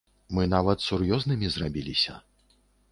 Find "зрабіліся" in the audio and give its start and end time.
1.59-2.21